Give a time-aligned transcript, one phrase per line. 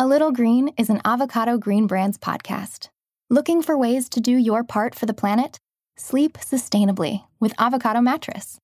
[0.00, 2.88] A Little Green is an Avocado Green Brands podcast.
[3.28, 5.58] Looking for ways to do your part for the planet?
[5.98, 8.56] Sleep sustainably with Avocado Mattress.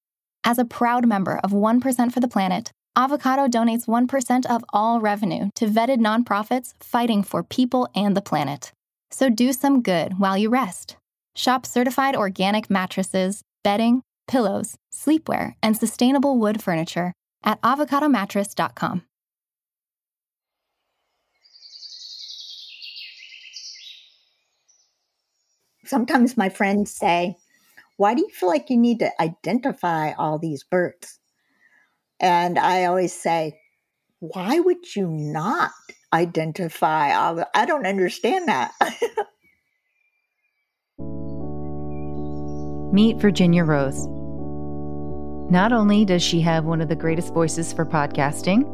[0.44, 5.50] As a proud member of 1% for the Planet, Avocado donates 1% of all revenue
[5.56, 8.72] to vetted nonprofits fighting for people and the planet.
[9.10, 10.96] So do some good while you rest.
[11.34, 17.12] Shop certified organic mattresses, bedding, pillows, sleepwear, and sustainable wood furniture
[17.44, 19.02] at avocadomattress.com.
[25.86, 27.36] Sometimes my friends say,
[27.96, 31.18] Why do you feel like you need to identify all these birds?
[32.20, 33.60] And I always say,
[34.20, 35.70] Why would you not
[36.12, 38.72] identify all the, I don't understand that.
[42.92, 44.06] Meet Virginia Rose.
[45.50, 48.64] Not only does she have one of the greatest voices for podcasting,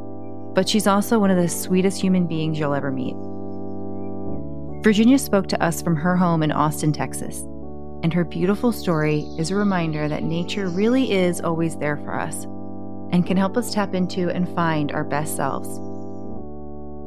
[0.55, 3.17] but she's also one of the sweetest human beings you'll ever meet.
[4.83, 7.43] Virginia spoke to us from her home in Austin, Texas,
[8.03, 12.47] and her beautiful story is a reminder that nature really is always there for us
[13.13, 15.69] and can help us tap into and find our best selves.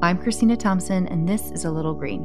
[0.02, 2.23] I'm Christina Thompson, and this is A Little Green.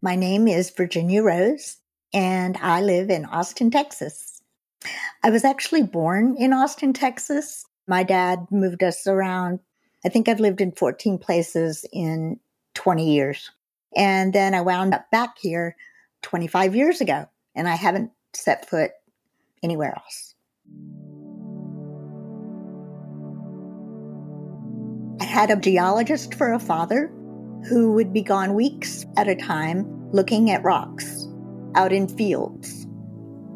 [0.00, 1.78] My name is Virginia Rose,
[2.14, 4.42] and I live in Austin, Texas.
[5.24, 7.64] I was actually born in Austin, Texas.
[7.88, 9.58] My dad moved us around
[10.06, 12.38] I think I've lived in 14 places in
[12.74, 13.50] 20 years.
[13.96, 15.74] And then I wound up back here
[16.22, 18.92] 25 years ago, and I haven't set foot
[19.64, 20.36] anywhere else.
[25.20, 27.08] I had a geologist for a father
[27.68, 31.26] who would be gone weeks at a time looking at rocks
[31.74, 32.86] out in fields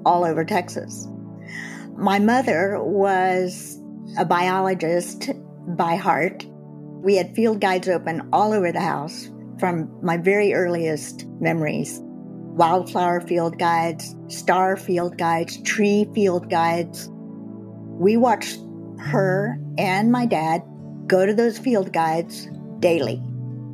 [0.04, 1.06] all over Texas.
[1.96, 3.80] My mother was
[4.18, 5.30] a biologist
[5.80, 6.44] by heart.
[7.02, 13.22] We had field guides open all over the house from my very earliest memories wildflower
[13.22, 17.08] field guides, star field guides, tree field guides.
[17.10, 18.58] We watched
[18.98, 20.62] her and my dad
[21.06, 22.46] go to those field guides
[22.80, 23.22] daily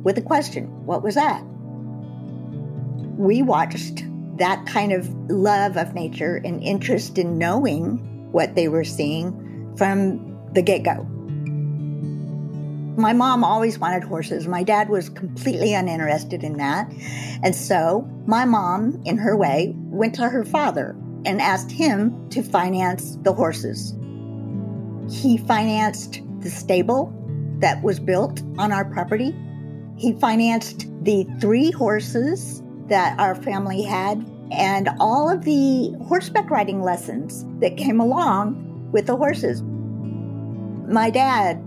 [0.03, 1.43] with a question What was that?
[3.17, 4.05] We watched
[4.37, 10.53] that kind of love of nature and interest in knowing what they were seeing from
[10.53, 11.05] the get go.
[12.97, 14.47] My mom always wanted horses.
[14.47, 16.91] My dad was completely uninterested in that.
[17.43, 22.41] And so my mom, in her way, went to her father and asked him to
[22.41, 23.93] finance the horses.
[25.11, 27.13] He financed the stable
[27.59, 29.35] that was built on our property.
[29.95, 36.81] He financed the three horses that our family had and all of the horseback riding
[36.81, 39.61] lessons that came along with the horses.
[40.91, 41.61] My dad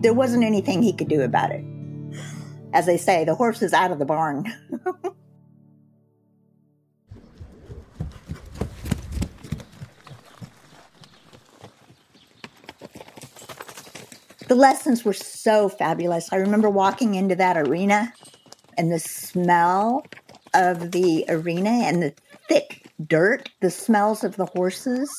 [0.00, 1.64] there wasn't anything he could do about it.
[2.72, 4.52] As they say, the horse is out of the barn.
[14.48, 16.32] the lessons were so fabulous.
[16.32, 18.12] I remember walking into that arena
[18.76, 20.04] and the smell
[20.54, 22.14] of the arena and the
[22.48, 25.10] thick dirt, the smells of the horses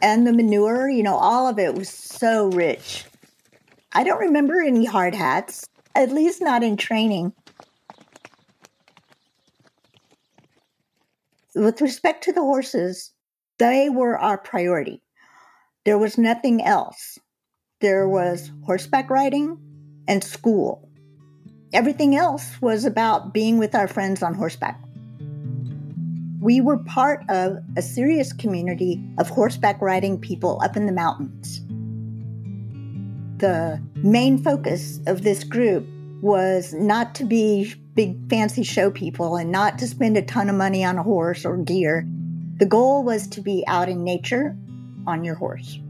[0.00, 3.04] and the manure, you know, all of it was so rich.
[3.94, 7.34] I don't remember any hard hats, at least not in training.
[11.54, 13.12] With respect to the horses,
[13.58, 15.02] they were our priority.
[15.84, 17.18] There was nothing else.
[17.80, 19.58] There was horseback riding
[20.08, 20.88] and school.
[21.74, 24.80] Everything else was about being with our friends on horseback.
[26.40, 31.60] We were part of a serious community of horseback riding people up in the mountains
[33.42, 35.84] the main focus of this group
[36.22, 40.54] was not to be big fancy show people and not to spend a ton of
[40.54, 42.06] money on a horse or gear.
[42.58, 44.56] The goal was to be out in nature
[45.08, 45.80] on your horse.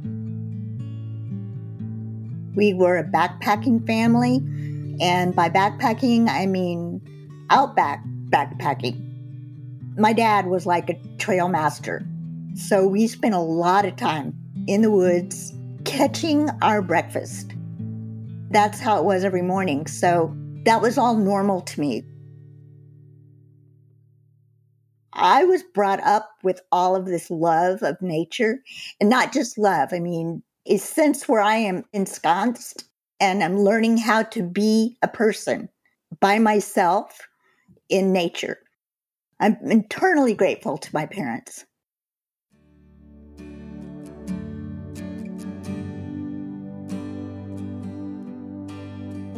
[2.56, 4.36] We were a backpacking family,
[4.98, 7.02] and by backpacking, I mean
[7.50, 8.98] outback backpacking.
[9.98, 12.02] My dad was like a trail master,
[12.54, 14.34] so we spent a lot of time
[14.66, 15.52] in the woods
[15.84, 17.52] catching our breakfast.
[18.50, 19.86] That's how it was every morning.
[19.86, 20.34] So
[20.64, 22.04] that was all normal to me.
[25.14, 28.62] I was brought up with all of this love of nature
[29.00, 29.90] and not just love.
[29.92, 32.84] I mean, a sense where I am ensconced
[33.20, 35.68] and I'm learning how to be a person
[36.20, 37.20] by myself
[37.88, 38.58] in nature.
[39.40, 41.64] I'm eternally grateful to my parents.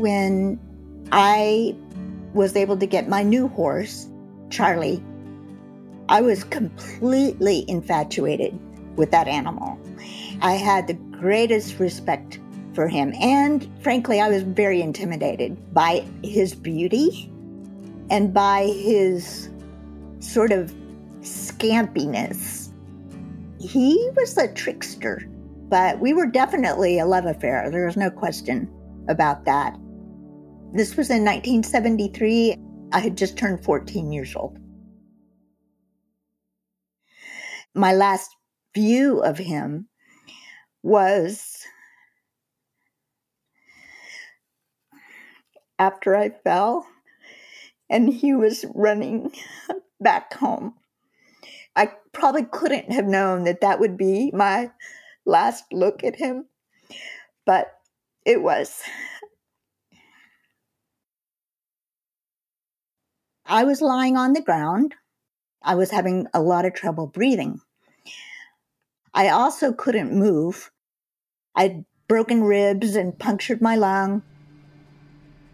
[0.05, 0.61] When
[1.12, 1.75] I
[2.35, 4.06] was able to get my new horse,
[4.51, 5.03] Charlie,
[6.11, 8.53] I was completely infatuated
[8.97, 9.79] with that animal.
[10.43, 12.39] I had the greatest respect
[12.75, 13.15] for him.
[13.15, 17.33] And frankly, I was very intimidated by his beauty
[18.11, 19.49] and by his
[20.19, 20.75] sort of
[21.23, 22.69] scampiness.
[23.59, 25.27] He was a trickster,
[25.71, 27.71] but we were definitely a love affair.
[27.71, 28.69] There was no question
[29.09, 29.79] about that.
[30.75, 32.56] This was in 1973.
[32.91, 34.59] I had just turned 14 years old.
[37.76, 38.35] My last
[38.75, 39.88] view of him
[40.82, 41.62] was
[45.79, 46.88] after I fell
[47.88, 49.32] and he was running
[50.00, 50.75] back home.
[51.77, 54.73] I probably couldn't have known that that would be my
[55.25, 56.47] last look at him,
[57.47, 57.69] but
[58.27, 58.82] it was.
[63.46, 64.94] I was lying on the ground.
[65.62, 67.61] I was having a lot of trouble breathing.
[69.12, 70.70] I also couldn't move.
[71.55, 74.23] I'd broken ribs and punctured my lung.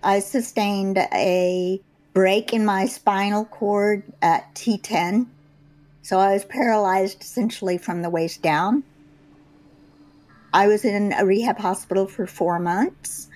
[0.02, 1.80] I sustained a
[2.12, 5.26] break in my spinal cord at T10.
[6.02, 8.82] So I was paralyzed essentially from the waist down.
[10.52, 13.28] I was in a rehab hospital for four months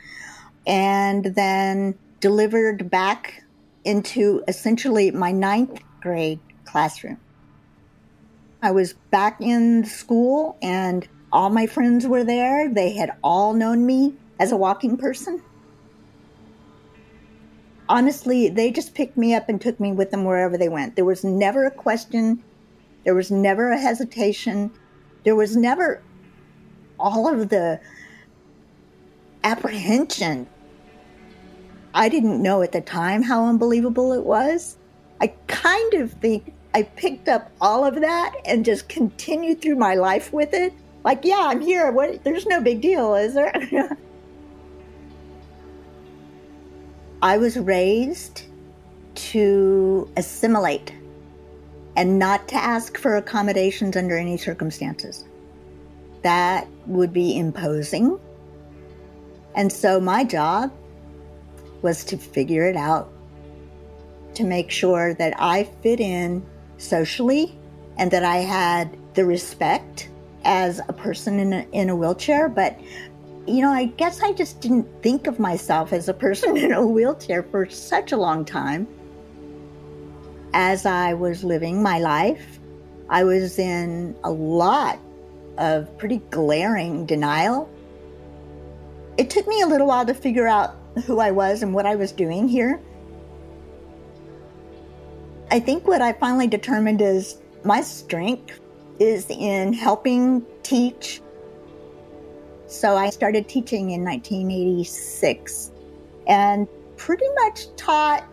[0.66, 3.43] and then delivered back
[3.84, 7.18] into essentially my ninth grade classroom.
[8.62, 12.72] I was back in school and all my friends were there.
[12.72, 15.42] They had all known me as a walking person
[17.88, 20.96] honestly, they just picked me up and took me with them wherever they went.
[20.96, 22.42] There was never a question.
[23.04, 24.70] There was never a hesitation.
[25.24, 26.02] There was never
[26.98, 27.80] all of the
[29.42, 30.48] apprehension.
[31.94, 34.76] I didn't know at the time how unbelievable it was.
[35.20, 39.94] I kind of think I picked up all of that and just continued through my
[39.94, 40.74] life with it.
[41.04, 41.92] Like, yeah, I'm here.
[41.92, 42.24] What?
[42.24, 43.52] There's no big deal, is there?
[47.22, 48.42] I was raised
[49.14, 50.92] to assimilate
[51.96, 55.24] and not to ask for accommodations under any circumstances.
[56.22, 58.18] That would be imposing.
[59.54, 60.72] And so my job
[61.84, 63.12] was to figure it out,
[64.34, 66.44] to make sure that I fit in
[66.78, 67.56] socially
[67.98, 70.08] and that I had the respect
[70.44, 72.80] as a person in a, in a wheelchair, but
[73.46, 76.84] you know, I guess I just didn't think of myself as a person in a
[76.84, 78.88] wheelchair for such a long time.
[80.54, 82.58] As I was living my life,
[83.10, 84.98] I was in a lot
[85.58, 87.68] of pretty glaring denial.
[89.18, 91.96] It took me a little while to figure out who I was and what I
[91.96, 92.80] was doing here.
[95.50, 98.60] I think what I finally determined is my strength
[98.98, 101.20] is in helping teach
[102.74, 105.70] so I started teaching in 1986
[106.26, 108.24] and pretty much taught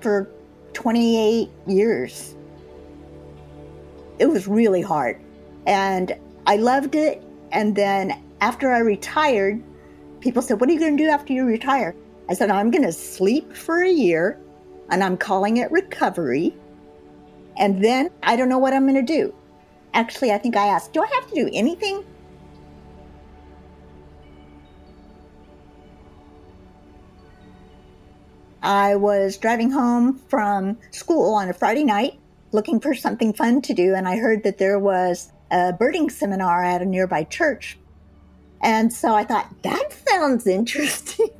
[0.00, 0.30] for
[0.72, 2.34] 28 years.
[4.18, 5.20] It was really hard
[5.66, 6.14] and
[6.46, 7.22] I loved it.
[7.52, 9.62] And then after I retired,
[10.20, 11.94] people said, What are you going to do after you retire?
[12.30, 14.38] I said, I'm going to sleep for a year
[14.88, 16.54] and I'm calling it recovery.
[17.58, 19.34] And then I don't know what I'm going to do.
[19.94, 22.04] Actually, I think I asked, Do I have to do anything?
[28.62, 32.20] I was driving home from school on a Friday night
[32.52, 36.62] looking for something fun to do, and I heard that there was a birding seminar
[36.62, 37.76] at a nearby church.
[38.60, 41.30] And so I thought, that sounds interesting.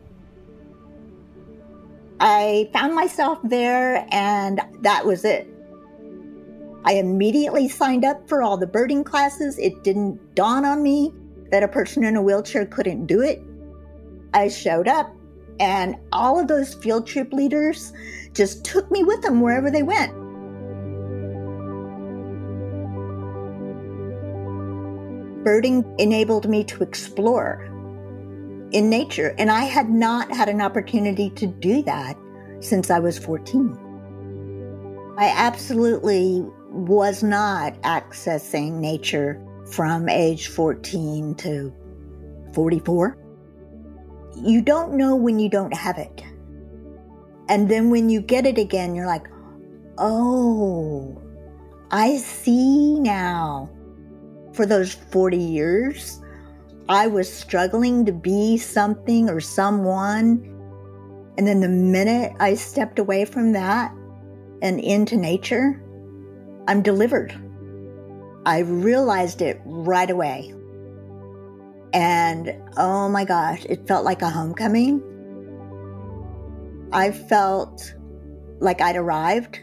[2.21, 5.49] I found myself there, and that was it.
[6.85, 9.59] I immediately signed up for all the birding classes.
[9.59, 11.15] It didn't dawn on me
[11.51, 13.43] that a person in a wheelchair couldn't do it.
[14.33, 15.15] I showed up
[15.61, 17.93] and all of those field trip leaders
[18.33, 20.13] just took me with them wherever they went.
[25.45, 27.70] Birding enabled me to explore
[28.73, 32.17] in nature, and I had not had an opportunity to do that
[32.61, 35.15] since I was 14.
[35.19, 39.41] I absolutely was not accessing nature
[39.73, 41.73] from age 14 to
[42.55, 43.21] 44
[44.37, 46.23] you don't know when you don't have it.
[47.49, 49.27] And then when you get it again, you're like,
[49.99, 51.21] oh,
[51.91, 53.71] I see now.
[54.53, 56.21] For those 40 years,
[56.91, 60.45] I was struggling to be something or someone
[61.39, 63.95] And then the minute I stepped away from that
[64.61, 65.81] and into nature,
[66.67, 67.33] I'm delivered.
[68.45, 70.53] I realized it right away.
[71.93, 75.01] And oh my gosh, it felt like a homecoming.
[76.93, 77.95] I felt
[78.59, 79.61] like I'd arrived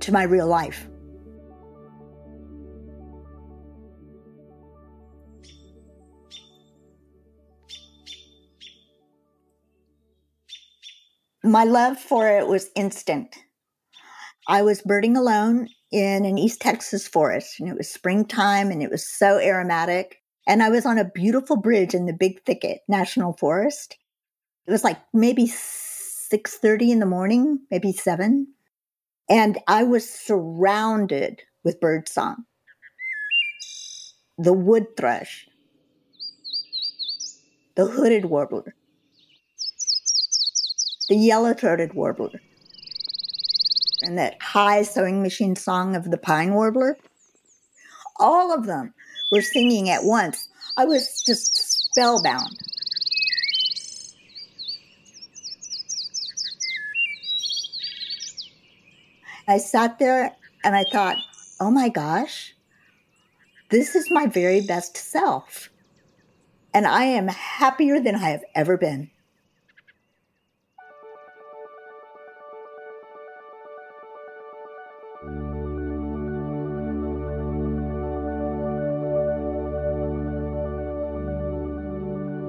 [0.00, 0.87] to my real life.
[11.44, 13.36] My love for it was instant.
[14.48, 18.90] I was birding alone in an East Texas forest, and it was springtime and it
[18.90, 20.16] was so aromatic.
[20.48, 23.96] And I was on a beautiful bridge in the Big Thicket National Forest.
[24.66, 28.48] It was like maybe 6:30 in the morning, maybe 7.
[29.30, 32.46] And I was surrounded with birdsong.
[34.38, 35.48] The wood thrush,
[37.76, 38.74] the hooded warbler,
[41.08, 42.40] the yellow throated warbler,
[44.02, 46.96] and that high sewing machine song of the pine warbler.
[48.20, 48.94] All of them
[49.30, 50.48] were singing at once.
[50.76, 52.56] I was just spellbound.
[59.46, 61.16] I sat there and I thought,
[61.58, 62.54] oh my gosh,
[63.70, 65.70] this is my very best self.
[66.74, 69.10] And I am happier than I have ever been.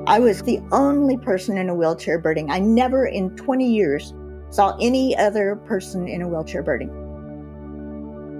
[0.09, 2.49] I was the only person in a wheelchair birding.
[2.49, 4.11] I never in 20 years
[4.49, 6.89] saw any other person in a wheelchair birding.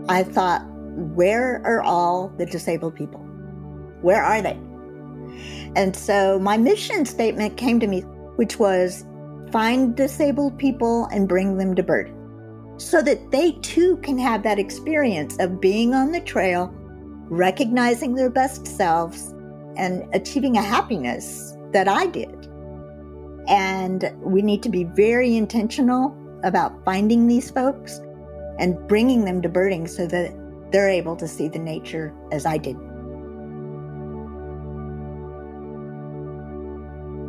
[0.10, 0.66] I thought,
[1.14, 3.20] where are all the disabled people?
[4.02, 4.58] Where are they?
[5.76, 8.00] And so my mission statement came to me,
[8.38, 9.06] which was
[9.52, 12.12] find disabled people and bring them to bird
[12.78, 16.74] so that they too can have that experience of being on the trail,
[17.30, 19.36] recognizing their best selves,
[19.78, 22.48] and achieving a happiness that I did.
[23.48, 28.00] And we need to be very intentional about finding these folks
[28.60, 30.34] and bringing them to birding so that
[30.72, 32.78] they're able to see the nature as I did.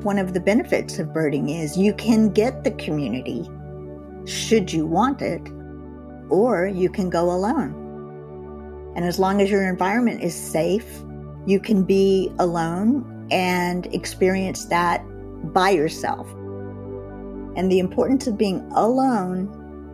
[0.04, 3.48] One of the benefits of birding is you can get the community
[4.26, 5.42] should you want it,
[6.28, 7.74] or you can go alone.
[8.96, 10.86] And as long as your environment is safe,
[11.46, 15.02] you can be alone and experience that
[15.52, 16.30] by yourself.
[17.56, 19.48] And the importance of being alone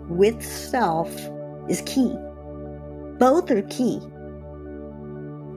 [0.09, 1.11] with self
[1.69, 2.15] is key.
[3.19, 3.99] Both are key.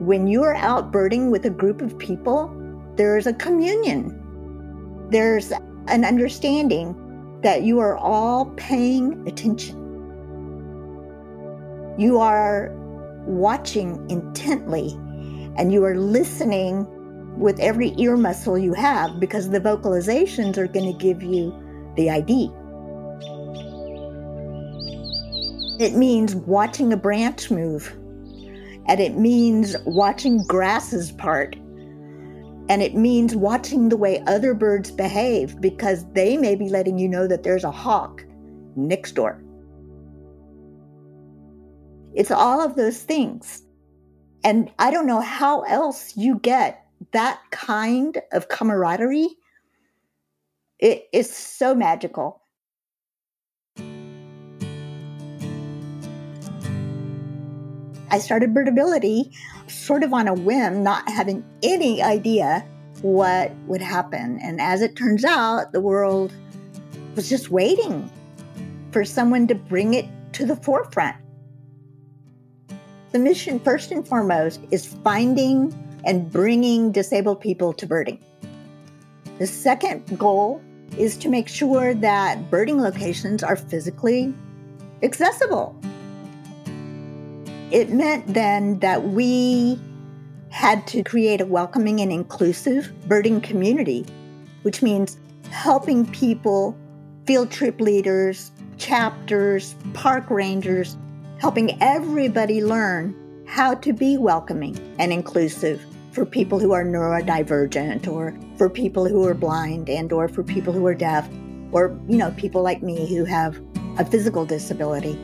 [0.00, 2.50] When you're out birding with a group of people,
[2.96, 4.16] there's a communion.
[5.10, 5.52] There's
[5.88, 6.96] an understanding
[7.42, 9.76] that you are all paying attention.
[11.98, 12.72] You are
[13.26, 14.92] watching intently
[15.56, 16.86] and you are listening
[17.36, 21.54] with every ear muscle you have because the vocalizations are going to give you
[21.96, 22.50] the ID.
[25.82, 27.96] It means watching a branch move,
[28.86, 35.60] and it means watching grasses part, and it means watching the way other birds behave
[35.60, 38.22] because they may be letting you know that there's a hawk
[38.76, 39.42] next door.
[42.14, 43.62] It's all of those things.
[44.44, 49.36] And I don't know how else you get that kind of camaraderie
[50.80, 52.40] it is so magical.
[58.12, 59.32] I started birdability
[59.68, 62.66] sort of on a whim not having any idea
[63.02, 64.40] what would happen.
[64.42, 66.32] And as it turns out the world
[67.14, 68.10] was just waiting
[68.90, 71.16] for someone to bring it to the forefront.
[73.12, 75.72] The mission first and foremost is finding
[76.04, 78.18] and bringing disabled people to birding.
[79.38, 80.62] The second goal
[80.98, 84.34] is to make sure that birding locations are physically
[85.02, 85.74] accessible.
[87.70, 89.80] It meant then that we
[90.50, 94.04] had to create a welcoming and inclusive birding community,
[94.62, 95.16] which means
[95.50, 96.76] helping people,
[97.26, 100.96] field trip leaders, chapters, park rangers,
[101.38, 103.14] helping everybody learn
[103.46, 109.24] how to be welcoming and inclusive for people who are neurodivergent or for people who
[109.24, 111.28] are blind and or for people who are deaf
[111.72, 113.60] or you know people like me who have
[113.98, 115.18] a physical disability.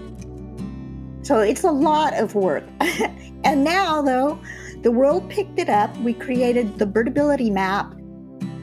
[1.23, 2.65] So it's a lot of work.
[3.45, 4.41] And now though
[4.87, 5.97] the world picked it up.
[5.99, 7.93] We created the birdability map.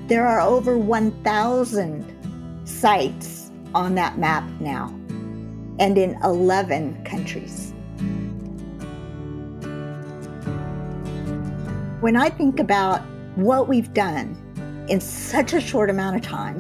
[0.08, 4.88] There are over 1000 sites on that map now
[5.80, 7.74] and in 11 countries.
[12.04, 13.00] When I think about
[13.36, 14.36] what we've done
[14.90, 16.58] in such a short amount of time,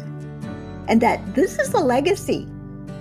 [0.87, 2.47] and that this is a legacy.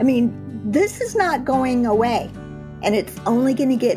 [0.00, 0.32] I mean,
[0.64, 2.32] this is not going away,
[2.82, 3.96] and it's only going to get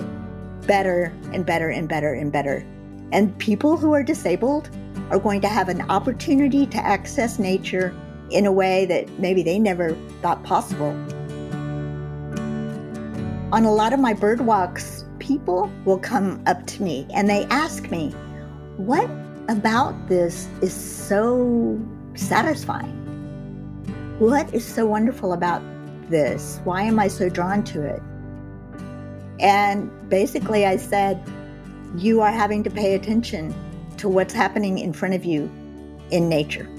[0.68, 2.64] better and better and better and better.
[3.12, 4.70] And people who are disabled
[5.10, 7.96] are going to have an opportunity to access nature
[8.30, 10.92] in a way that maybe they never thought possible.
[13.52, 17.46] On a lot of my bird walks, people will come up to me and they
[17.46, 18.14] ask me,
[18.78, 19.10] What
[19.48, 21.80] about this is so
[22.16, 22.92] satisfying?
[24.20, 25.62] What is so wonderful about
[26.10, 26.60] this?
[26.66, 28.02] Why am I so drawn to it?
[29.40, 31.22] And basically, I said,
[31.96, 33.56] You are having to pay attention
[33.98, 35.44] to what's happening in front of you
[36.12, 36.70] in nature.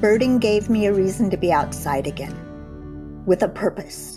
[0.00, 2.34] Birding gave me a reason to be outside again
[3.26, 4.13] with a purpose.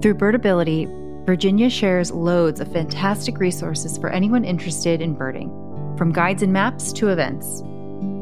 [0.00, 0.86] Through Birdability,
[1.26, 5.48] Virginia shares loads of fantastic resources for anyone interested in birding,
[5.98, 7.64] from guides and maps to events.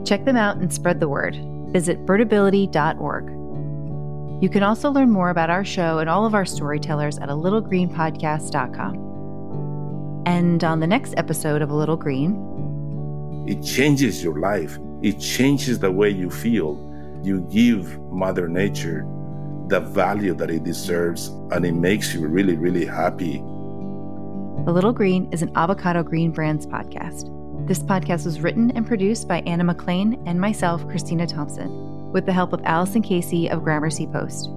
[0.08, 1.36] Check them out and spread the word.
[1.72, 3.26] Visit birdability.org.
[4.42, 7.32] You can also learn more about our show and all of our storytellers at a
[7.32, 10.22] littlegreenpodcast.com.
[10.26, 14.78] And on the next episode of A Little Green, it changes your life.
[15.02, 16.78] It changes the way you feel.
[17.22, 19.06] You give Mother Nature
[19.68, 23.38] the value that it deserves and it makes you really, really happy.
[24.64, 27.32] The Little Green is an Avocado Green Brands podcast.
[27.66, 32.32] This podcast was written and produced by Anna McLean and myself, Christina Thompson, with the
[32.32, 34.48] help of Allison Casey of Gramercy Post.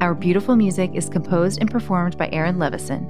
[0.00, 3.06] Our beautiful music is composed and performed by Aaron Levison.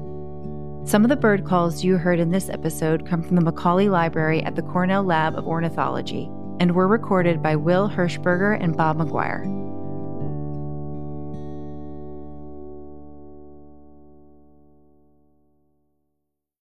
[0.86, 4.42] Some of the bird calls you heard in this episode come from the Macaulay Library
[4.42, 9.67] at the Cornell Lab of Ornithology and were recorded by Wil Hershberger and Bob McGuire.